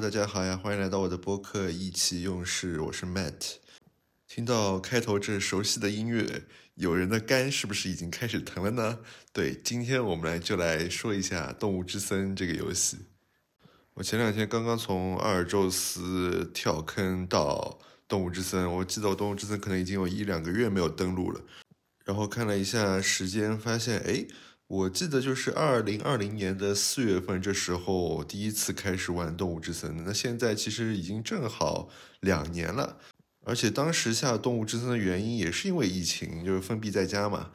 [0.00, 3.54] 大家好呀，欢迎来到我的播客《意气用事》，我是 Matt。
[4.28, 6.42] 听到开头这熟悉的音乐，
[6.74, 8.98] 有人的肝是不是已经开始疼了呢？
[9.32, 12.98] 对，今天我们来就来说一下《动物之森》这个游戏。
[13.94, 21.40] 我前两天刚刚从阿尔宙斯跳坑到《动物之森》，我记得我《动物之森》可能已经有一两个月没有登录了。
[22.04, 24.26] 然后看了一下时间，发现哎。
[24.70, 29.90] 我记得就是二零二零年的四月份，这时候第一次开始玩《动物之森》。
[29.96, 31.88] 的那现在其实已经正好
[32.20, 32.96] 两年了，
[33.44, 37.50] 而且当时下《动物之森》的原因也是因为疫情，就是封闭在家嘛，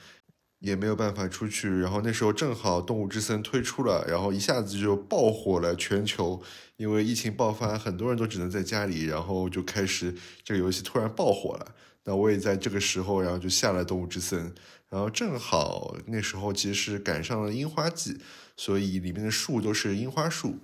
[0.60, 1.70] 也没有办法出去。
[1.80, 6.44] 然后那时候正好《动物之森》推出了，然后一下子就爆火了全球。
[6.76, 10.14] 因为疫情爆发，很多人都只能在家里，然后就开始
[10.44, 11.74] 这个游戏突然爆火了。
[12.04, 14.52] 那我也在这个时候，然后就下了《动物之森》。
[14.90, 18.18] 然后正好那时候其实赶上了樱花季，
[18.56, 20.60] 所以里面的树都是樱花树。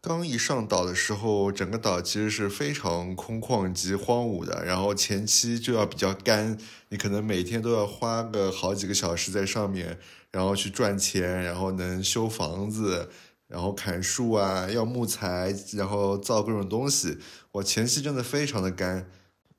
[0.00, 4.64] 刚一上岛的时候，整个岛其实是非常空旷及荒芜的。
[4.64, 6.56] 然后前期就要比较干，
[6.88, 9.98] 你可能每天都要花个好几个小时在上面，
[10.30, 13.10] 然后去赚钱，然后能修房子，
[13.48, 17.18] 然后砍树啊，要木材，然后造各种东西。
[17.52, 19.10] 我前期真的非常的干。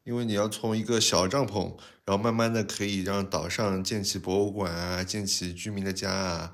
[0.04, 6.54] 因为你要从一个小帐篷，然后慢慢的可以让岛上建起博物馆啊，建起居民的家啊。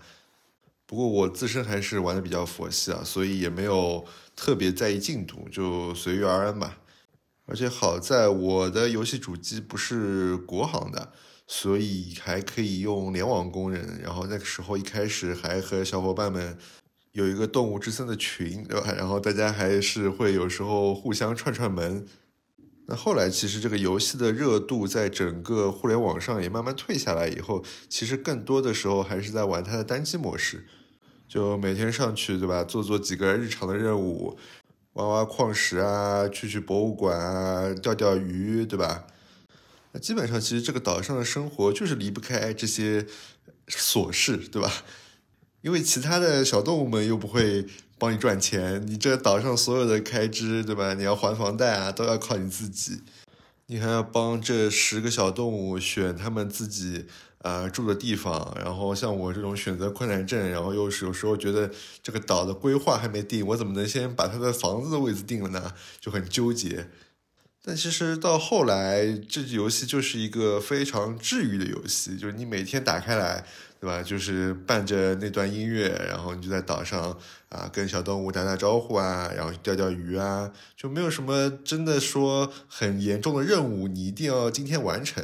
[0.87, 6.79] 不过我自身还是玩的比较佛系啊，所以也没有特别在意进度，就随遇而安吧。
[7.47, 11.11] 而且好在我的游戏主机不是国行的，
[11.47, 13.99] 所以还可以用联网功能。
[14.01, 16.57] 然后那个时候一开始还和小伙伴们
[17.13, 18.91] 有一个动物之森的群，对吧？
[18.93, 22.05] 然后大家还是会有时候互相串串门。
[22.87, 30.67] 那后来其实这个游戏的热度在整个互联网上也慢慢退下来以后，其实更多的时候还是在玩它的单机模式，
[31.27, 34.37] 就每天上去对吧，做做几个日常的任务，
[34.93, 39.07] 挖挖矿石啊，去去博物馆啊，钓钓鱼对吧？
[39.93, 43.07] 那基本上其实这个岛上的生活就是离不开这些
[43.67, 44.71] 琐事对吧？
[45.61, 47.65] 因为其他的小动物们又不会。
[47.97, 50.93] 帮你赚钱，你这岛上所有的开支，对吧？
[50.93, 53.01] 你要还房贷啊，都要靠你自己。
[53.67, 57.07] 你还要帮这十个小动物选他们自己
[57.39, 58.55] 呃住的地方。
[58.63, 61.71] 然后像我这种选择困难症，然后又是有时候觉得
[62.03, 65.73] 这个岛的规划还没定，我怎么能先把他的房子的位置定了呢？
[65.99, 66.87] 就很纠结。
[67.65, 73.43] 但其实到后来，这游戏就是一个非常治愈的游戏，就是你每天打开来。
[73.77, 74.01] 对吧？
[74.01, 77.15] 就是伴着那段音乐，然后你就在岛上
[77.49, 85.23] 啊，跟小动物打打招呼啊，然后钓钓鱼啊，就没有什么真的说很严重的任务，你一定要今天完成。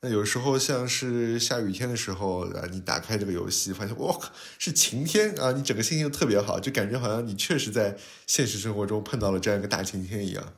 [0.00, 7.96] 那有时候像是下雨天的时候啊，你打开这个游戏，发现我靠是晴天啊，你整个心情都特别好，就感觉好像你确实在
[8.26, 10.52] 现实生活中碰到了这样一个大晴天一样。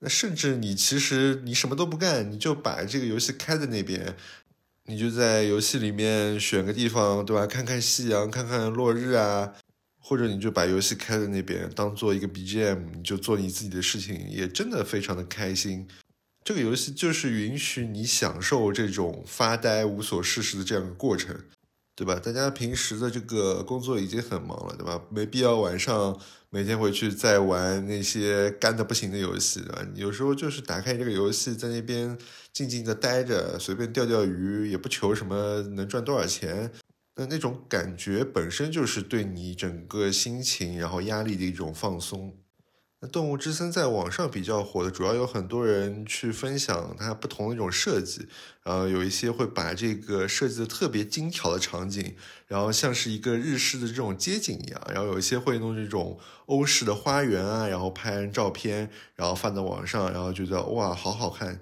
[0.00, 4.16] 那甚至你其实你什么都不干，你就把这个游戏开在那边。
[4.90, 7.46] 你就在游戏里面选个地方，对吧？
[7.46, 9.52] 看看夕阳，看看落日啊，
[10.00, 15.86] 或者你就把游戏开在那边，当做一个 BGM，你就做你自己的事情，也真的非常的开心。
[16.42, 21.38] 这个游戏就是允许你享受这种发呆、无所事事的这样一个过程。
[21.98, 22.14] 对吧？
[22.14, 25.02] 大家平时的这个工作已经很忙了，对吧？
[25.10, 26.16] 没必要晚上
[26.48, 29.84] 每天回去再玩那些干的不行的游戏，对吧？
[29.96, 32.16] 有时候就是打开这个游戏，在那边
[32.52, 36.70] 静静的待着，随便钓钓鱼，也不求什么能赚多少钱，
[37.16, 42.32] 那那种感觉本身就是对你整个心情然后压力的一种放松。
[43.00, 48.26] 那动物之森在网上比较火的，主要有很多人去分享它不同的一种设计，
[48.64, 52.16] 呃有一些会把这个设计的特别精巧的场景，
[52.48, 61.60] 然后像是一个日式的这种街景一样，然后有一些会弄这种欧式的花园啊，然后拍照片，然后放在网上，然后觉得哇，好好看。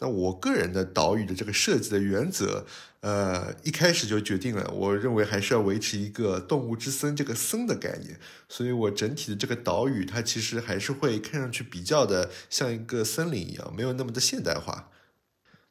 [0.00, 2.64] 那我个人的岛屿的这个设计的原则，
[3.00, 8.18] 呃，一开始就决定了，我认为还是要维持一个动物之森这个森的概念，
[8.48, 14.90] 所以我整体的这个岛屿它其实还是会看上去比较的像一个森林一样，没有那么的现代化。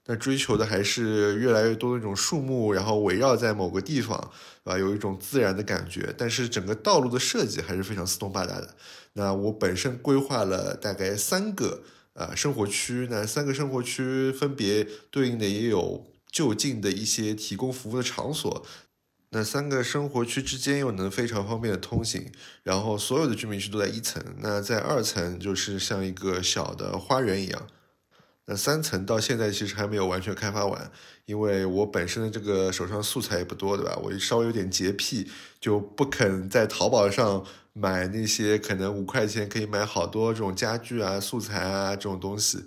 [0.05, 4.31] 那追求的还是越来越多的那种树木，然后围绕在某个地方，
[4.63, 6.13] 啊，有一种自然的感觉。
[6.17, 8.75] 但是整个道路的设计还是非常四通八达的。
[9.13, 11.83] 那我本身规划了大概三个。
[12.13, 16.03] 啊，生活区那三个生活区分别对应的也有
[16.37, 18.63] 就近的一些提供服务的场所，
[19.31, 22.31] 那三个生活区之间又能非常方便的通行，
[22.61, 27.65] 然后所有的居民区都在一层，那在二层就是像一个小的花园一样，
[28.45, 30.91] 那三层到现在其实还没有完全开发完，
[31.25, 33.97] 因为我本身的这个手上素材也不多，对吧？
[34.03, 35.27] 我稍微有点洁癖，
[35.59, 37.43] 就不肯在淘宝上。
[37.79, 42.65] 买那些可能五块钱可以买好多这种家具啊、素材啊这种东西，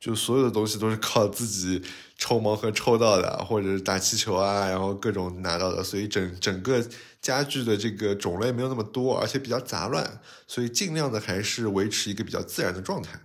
[0.00, 1.82] 就所有的东西都是靠自己
[2.16, 6.84] 抽盲盒抽到的，或者是打气球啊，然后各种拿到的，所以整整个
[7.20, 13.20] 家具的这个种类没有那么多，而且比较杂乱，所以尽量的还是维持一个比较自然的状态。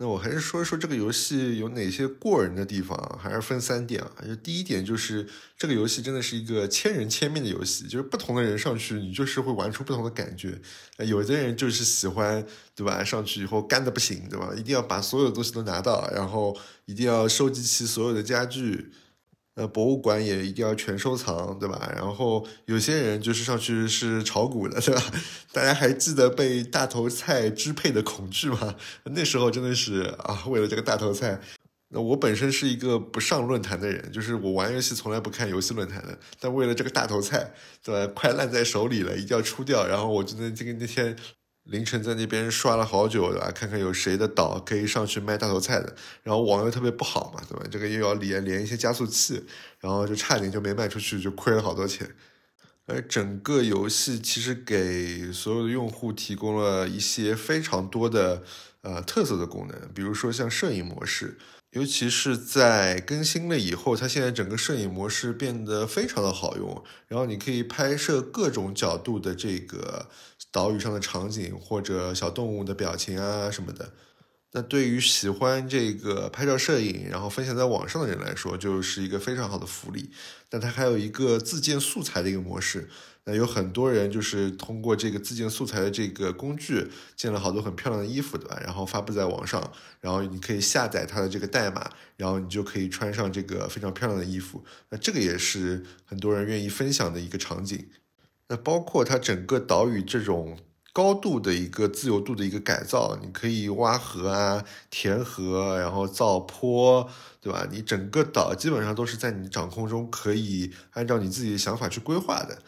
[0.00, 2.96] 那我还是说一说这个游戏有哪些过人的地方？
[3.20, 4.24] 还是分三点啊。
[4.24, 10.56] 就第一点就是这个游戏真的是一个千人千面的游戏，就是不同的人上去，你就是会玩出不同的感觉。
[10.98, 12.46] 有的人就是喜欢，
[12.76, 13.02] 对吧？
[13.02, 14.54] 上去以后干的不行，对吧？
[14.56, 16.56] 一定要把所有东西都拿到，然后
[16.86, 18.92] 一定要收集齐所有的家具。
[19.58, 21.92] 呃，博物馆也一定要全收藏，对吧？
[21.96, 25.02] 然后有些人就是上去是炒股的，对吧？
[25.52, 28.76] 大家还记得被大头菜支配的恐惧吗？
[29.02, 31.40] 那时候真的是啊，为了这个大头菜。
[31.88, 37.52] 那我本身是一个不上论坛的人，就是我玩游戏从来不看游戏论坛的，但为了这个大头菜，
[37.82, 38.12] 对吧？
[38.14, 39.84] 快烂在手里了，一定要出掉。
[39.84, 41.16] 然后我就在这个那天。
[41.68, 43.50] 凌晨在那边刷了好久，对吧？
[43.54, 47.66] 看看有谁的岛可以上去卖大头菜的，然后网又特别不好嘛，对吧？
[47.70, 49.44] 这个又要连连一些加速器，
[49.80, 52.08] 然后就差点就没卖出去，就亏了好多钱。
[52.86, 58.42] 而整个游戏其实给所有的用户提供了一些非常多的
[58.80, 61.36] 呃特色的功能，比如说像摄影模式，
[61.72, 70.08] 尤其是在更新了以后，它现在整个摄影模式变得非常的好用，然后你可以拍摄各种角度的这个。
[70.50, 73.92] 岛屿上的场景或者小动物的表情啊什么的，
[74.52, 80.10] 那对于喜欢这个拍照摄影然后分享在网上的人来说，就是一个非常好的福利。
[80.48, 82.88] 但它还有一个自建素材的一个模式，
[83.30, 88.58] 那有很多人就是通过这个自建素材的这个工具建了好多很漂亮的衣服，对吧？
[88.64, 89.70] 然后发布在网上，
[90.00, 94.64] 然后你可以下载它的这个代码，然后你就可以穿上这个非常漂亮的衣服。
[94.88, 97.90] 那这个也是很多人愿意分享的一个场景。
[98.48, 100.58] 那包括它整个岛屿这种
[100.94, 107.06] 高度的一个自由度的一个改造，你可以挖河啊、填河，然后造坡，
[107.42, 107.68] 对吧？
[107.70, 112.62] 你整个岛基本上都是在你掌控中，可以按照你自己的想法去规划的。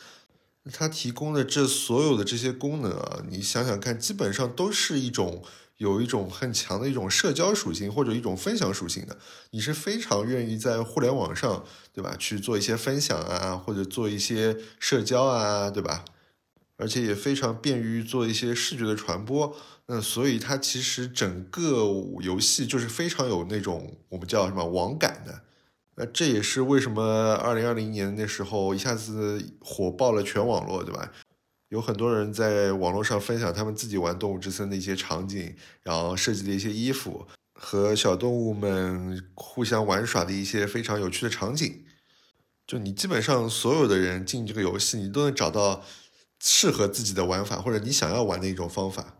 [0.73, 5.43] 它提供的这所有的这些功能啊，你想想看，基本上都是一种。
[5.81, 9.17] 有一种很强的一种社交属性或者一种分享属性的，
[9.53, 12.15] 你是非常愿意在互联网上，对吧？
[12.19, 16.05] 去做一些分享啊，或者做一些社交啊，对吧？
[16.77, 19.57] 而且也非常便于做一些视觉的传播。
[19.87, 21.87] 那所以它其实整个
[22.21, 25.41] 游戏就是非常有那种我们叫什么网感的。
[26.01, 31.13] 那这也是为什么二零二零年那时候一下子火爆了全网络，对吧？
[31.69, 41.85] 有很多人在网络上分享他们自己玩《动物之森》的一些场景，然后设计的一些衣服和小动物们互相玩耍的一些非常有趣的场景。
[42.67, 45.85] 就你基本上所有的人进这个游戏，你都能找到
[46.43, 49.19] 适合自己的玩法或者你想要玩的一种方法，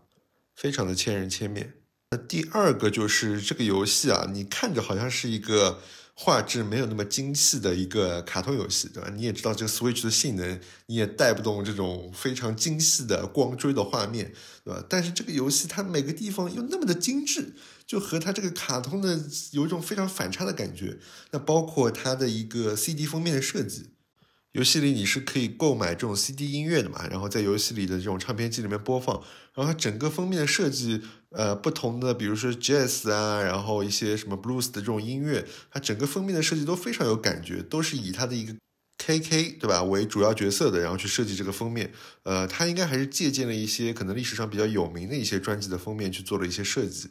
[0.55, 1.73] 非常的千人千面。
[2.09, 5.79] 那第二个就是这个游戏啊，你看着好像是一个。
[6.13, 9.09] 画质没有那么精细的一个卡通游戏，对吧？
[9.15, 14.31] 你也知道这个 Switch 的性能，你也带不动这种非常精细的光追的画面，
[14.63, 14.85] 对吧？
[14.87, 17.55] 但是这个游戏它每个地方又那么的精致，
[17.87, 19.19] 就和它这个卡通的
[19.51, 20.99] 有一种非常反差的感觉。
[21.31, 23.91] 那包括它的一个 CD 封面的设计。
[24.51, 27.07] 游戏里你是可以购买这种 CD 音乐的嘛？
[27.07, 29.15] 然后在游戏里的这种唱片机里面播放。
[29.53, 31.01] 然后它整个封面的设计，
[31.31, 38.53] 呃，不同的，比如说 Jazz 啊，然后一些什么 Blues 的这种音乐，它整个封面的设计都非常有感觉，都是以它的一个
[38.97, 41.91] KK 对吧为主要角色的，然后去设计这个封面。
[42.23, 47.09] 呃，它应该还是借鉴了一些可能历史上比较有名的一些专辑的封面去做了一些设计。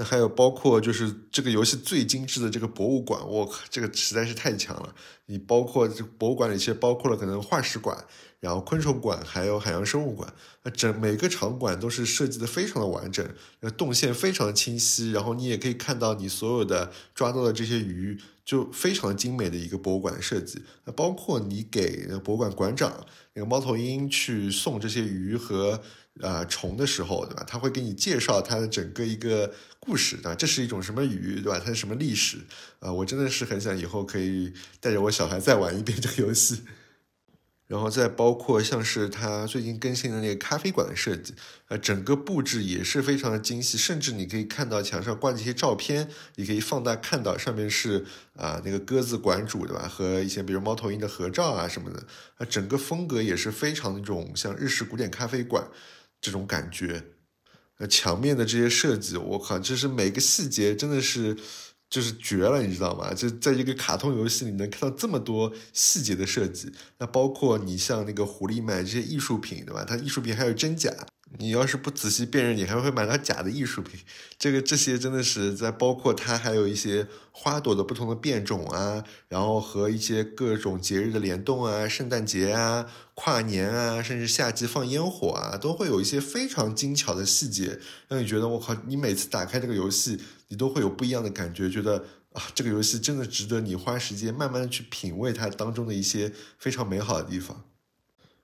[0.00, 4.94] 那还有包括就是这个游戏最精致的这个博物馆，我靠，这个实在是太强了。
[5.26, 7.98] 你包括这博物馆里其实包括了可能化石馆，
[8.38, 10.32] 然后昆虫馆，还有海洋生物馆。
[10.62, 13.28] 那整每个场馆都是设计的非常的完整，
[13.58, 20.62] 那动线非常的清晰，然后你也可以看到你所有的抓到的这些鱼，就非常精美的一个博物馆设计。
[20.84, 25.82] 那包括你给博物馆馆长那个猫头鹰去送这些鱼和。
[26.20, 27.44] 呃，虫的时候，对吧？
[27.46, 29.54] 他会给你介绍它的整个一个
[29.88, 30.34] 故事，对吧？
[30.34, 31.58] 这是一种什么鱼，对吧？
[31.58, 32.36] 它是什么历史？
[32.80, 36.60] 啊，我真的是很想以后可以带着我小孩再玩一遍这个游戏。
[37.66, 41.34] 然后再包括像是他最近更新的那个咖啡馆的设计，
[41.68, 48.04] 呃，整个布置也是非常的精细，甚至你可以看到墙上挂的一些照片，你可以放大看到上面是
[48.34, 49.88] 啊那个鸽子馆主，对吧？
[49.88, 55.66] 和一些比如猫头鹰的合照啊什么的，啊，整个风格也是非常那种像日式古典咖啡馆。
[56.20, 57.04] 这种感觉，
[57.78, 61.36] 呃，墙面的这些设计，我靠，就是每个细节真的是
[61.88, 63.14] 就是绝了，你知道吗？
[63.14, 69.84] 就在一个卡通游戏里能看到这么多细节的设计，那包括你像那个狐狸卖这些艺术品，对吧？
[69.84, 70.92] 它艺术品还有真假，
[71.38, 74.00] 你要是不仔细辨认，你还会买到假的艺术品。
[74.38, 90.18] 这个这些真的是在包括它还有一些花朵的不同的变种啊，然后和一些各种节日的联动啊，圣诞节啊、跨年啊，甚至夏季放烟火啊，都会有一些非常精巧的细节，让你觉得我靠，你每次打开这个游戏。
[90.50, 97.67] 你都会有不一样的感觉，觉得啊，这个游戏真的值得你花时间慢慢的去品味它当中的一些非常美好的地方。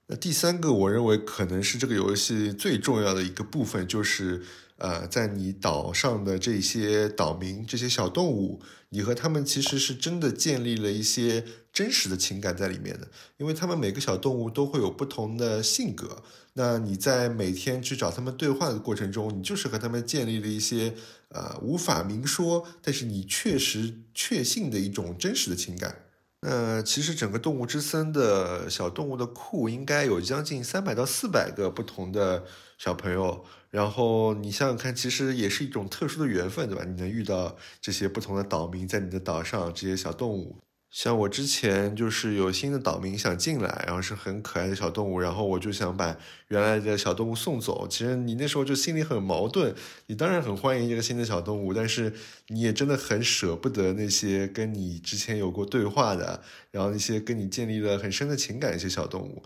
[0.07, 4.43] 那第三个，我认为可能是这个游戏最重要的一个部分，就是
[4.77, 13.09] 呃，在你岛上的这些岛民、这些小动物，你和他们其实是真的建立了一些真实的情感在里面的，
[13.39, 16.23] 因为他们每个小动物都会有不同的性格。
[16.53, 20.95] 那你在每天去找他们对话的过程中，你就是和他们建立了一些
[21.31, 26.04] 呃无法明说，但是你确实确信的一种真实的情感。
[26.47, 32.45] 那其实整个动物之森的小动物的库应该有将近三百到四百个不同的
[32.77, 36.85] 小朋友，然后你想想看，其实也是一种特殊的缘分，对吧？
[36.85, 40.59] 你能遇到这些不同的岛民在你的岛上，这些小动物。
[40.95, 47.89] 像我之前就是有新的岛民想进来，然后是很可爱的小动物，然后我就想把原来的小动物送走。
[47.89, 49.75] 其实你那时候就心里很矛盾，
[50.07, 52.13] 你当然很欢迎这个新的小动物，但是
[52.47, 59.43] 你也真的很舍不得那些跟你之前有过对话的，然后那些跟你建立了很深的情感一些小动物，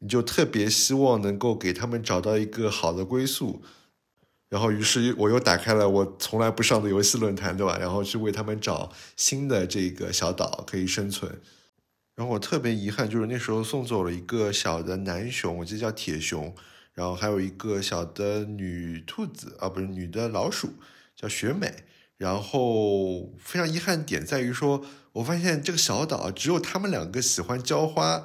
[0.00, 3.62] 你就特别希望能够给他们找到一个好的归宿。
[4.54, 7.76] 然后，于是我又打开了我从来不上的游戏论坛，对吧？
[7.76, 11.40] 然后去为他们找新的这个小岛可以生存。
[12.14, 16.54] 然后我特别遗憾，就是那时候送走了一个小的男熊，我记得叫铁熊，
[16.92, 20.74] 然后还有一个小的女兔子啊，不是女的老鼠，
[21.16, 21.74] 叫雪美。
[22.16, 24.84] 然后非常遗憾点在于说，
[25.14, 28.22] 我发现这个小岛只有他们两个喜欢浇花。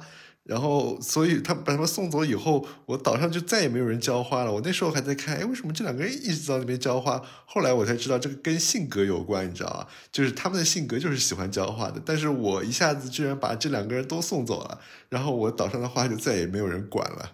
[0.50, 4.52] 然后，所以他把他们送走以后，我岛上就再也没有人浇花了。
[4.52, 7.22] 我那时候还在看，哎，为什么这两个人一直在那边浇花？
[7.46, 9.86] 后来我才知道，这个跟性格有关，你知道吧？
[10.10, 12.02] 就是他们的性格就是喜欢浇花的。
[12.04, 17.30] 但是我一下子居然把这两个人都送走了，然后我岛上的花就再也没有人管了。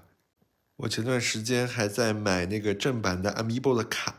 [0.76, 4.16] 我前段时间还在买那个正版的 Amiibo 的卡，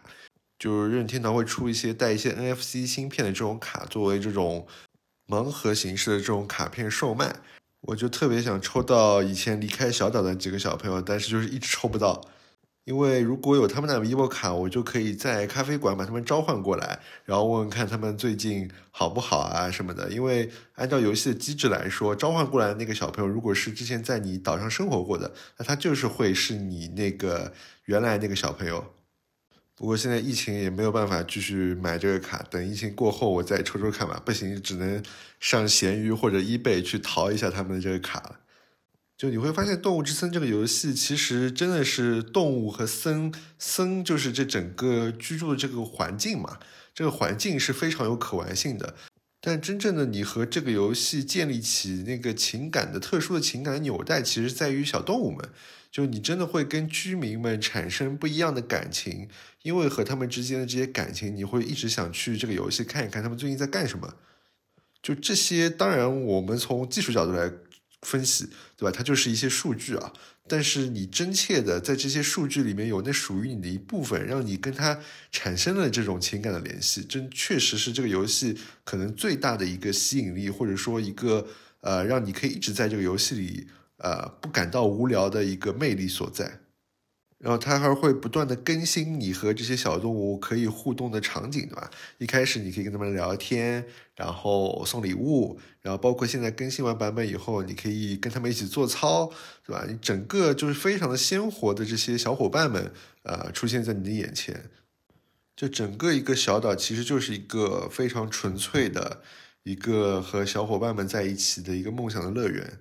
[0.57, 4.65] 就是任天堂会出一些带一些 NFC 芯片的这种卡，作为这种
[5.27, 7.35] 盲盒形式的这种卡片售卖。
[7.87, 12.21] 我就特别想抽到以前离开小岛的几个小朋友，但是就是一直抽不到。
[12.83, 20.09] 因为如果有他们的 vivo 卡，我就可以在咖啡馆把他们召唤过来，然后问问看他们最近好不好啊什么的。
[20.09, 27.53] 因为按照游戏的机制来说，召唤过来的那个小朋友，如果是之前在你岛上生活过的，那他就是会是你那个
[27.85, 28.83] 原来那个小朋友。
[29.77, 34.19] 不过现在疫情也没有办法继续买这个卡，等疫情过后我再抽抽看吧。
[34.25, 35.03] 不行，只能
[35.39, 38.39] 上闲鱼或者 eBay 去淘一下他们的这个卡了。
[39.15, 46.57] 就你会发现，《动物之森》这个游戏其实真的是动物和森森，就是这整个居住的这个环境嘛。
[46.95, 48.95] 这个环境是非常有可玩性的，
[49.39, 55.47] 但真正的你和这个游戏建立起那个情感的特殊的情感纽带，其实在于小动物们。
[55.91, 59.27] 就你真的会跟居民们产生不一样的感情，
[59.63, 64.15] 因为和他们之间的这些感情，你会一直想去这个游戏看一看他们最近在干什么。
[65.01, 67.51] 就这些，当然我们从技术角度来
[68.01, 68.91] 分析，对吧？
[68.91, 70.11] 它就是一些数据啊。
[70.49, 74.99] 但是你真切的在这些数据里面有那属于你的一部分，让你跟它
[75.31, 81.47] 产生了这种情感的联系，真确实是这个游戏可能最大的一个吸引力，或者说一个
[81.81, 83.67] 呃，让你可以一直在这个游戏里。
[83.97, 86.59] 呃，不感到无聊的一个魅力所在，
[87.39, 91.89] 然后它还会不断的更新你和这些小动物可以互动的场景，对吧？
[92.17, 93.85] 一开始你可以跟他们聊天，
[94.15, 99.31] 然后送礼物，然后包括现在更新完版本以后，你可以跟他们一起做操，
[99.65, 99.85] 对吧？
[99.87, 102.91] 你整个就是非常的鲜活的这些小伙伴们，
[103.23, 104.69] 呃，出现在你的眼前，
[105.55, 109.21] 就整个一个小岛其实就是一个非常纯粹的
[109.63, 112.79] 一个和小伙伴们在一起的一个梦想的乐园。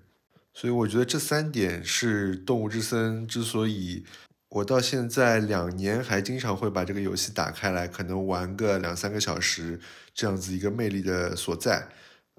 [0.58, 4.02] 所以我觉得这三点是《动物之森》之所以
[4.48, 9.78] 我到现在两年还经常会把这个游戏打开来，可能玩个两三个小时
[10.14, 11.86] 这样子一个魅力的所在。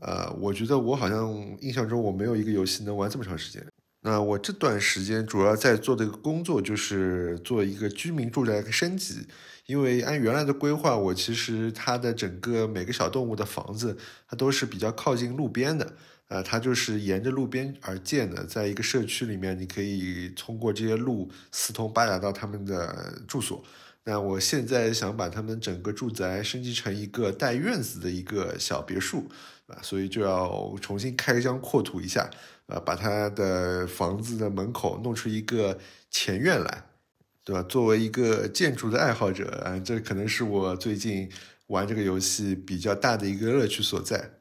[0.01, 1.31] 呃，我觉得我好像
[1.61, 3.63] 印象中我没有一个游戏能玩这么长时间。
[4.01, 9.27] 那我这段时间主要在做的一个工作就是做一个居民住宅升级，
[9.67, 13.95] 因为按原来的规划，我其实它的整个每个小动物的房子
[14.27, 15.93] 它都是比较靠近路边的。
[16.27, 23.63] 呃，它就是沿着路边而建的，在一个社区里面，你可以通过这些路四通八达到他们的住所。
[24.03, 29.29] 那我现在想把他们整个住宅升级成一个带院子的一个小别墅，
[29.67, 32.29] 啊，所以就要重新开疆扩土一下，
[32.67, 35.77] 啊，把他的房子的门口弄出一个
[36.09, 36.83] 前院来，
[37.43, 37.61] 对吧？
[37.63, 41.29] 作为一个建筑的爱好者啊，这可能是我最近
[41.67, 44.36] 玩这个游戏比较大的一个乐趣所在。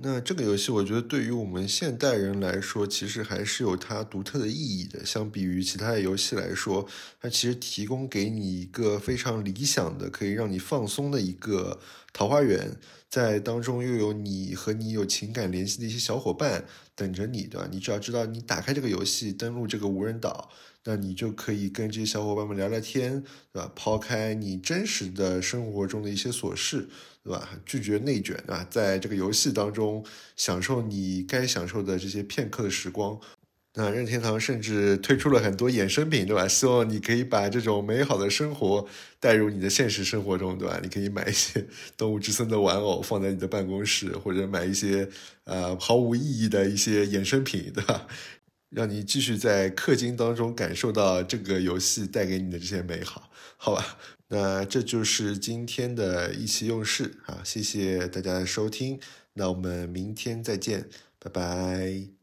[0.00, 5.04] 那这个游戏，我觉得对于我们现代人来说，其实还是有它独特的意义的。
[5.04, 6.86] 相比于其他的游戏来说，
[7.20, 11.80] 它其实提供给你一个非常理想的、可以让你放松的一个
[12.12, 12.76] 桃花源，
[13.10, 16.64] 在当中又有你和你有情感联系的一些小伙伴
[16.94, 17.68] 等着你，对吧？
[17.68, 20.48] 你只要知道，你打开这个游戏，登录这个无人岛。
[20.88, 23.70] 那你就可以跟这些小伙伴们聊聊天，对吧？
[23.76, 26.88] 抛开你真实的生活中的一些琐事，
[27.22, 27.46] 对吧？
[27.66, 28.66] 拒绝内卷，对吧？
[28.70, 30.02] 在这个游戏当中
[30.34, 33.20] 享受你该享受的这些片刻的时光。
[33.74, 36.48] 那任天堂甚至推出了很多衍生品，对吧？
[36.48, 38.86] 希望你可以把这种美好的生活
[39.20, 40.80] 带入你的现实生活中，对吧？
[40.82, 41.66] 你可以买一些
[41.98, 45.06] 动物之森的玩偶放在你的办公室，或者买一些
[45.44, 48.06] 呃毫无意义的一些衍生品，对吧？
[48.70, 53.98] 让你继续在氪金当中感受到这个游戏带给你的这些美好，好吧？
[54.28, 57.40] 那这就是今天的意气用事啊！
[57.42, 59.00] 谢谢大家的收听，
[59.32, 60.86] 那我们明天再见，
[61.18, 62.17] 拜拜。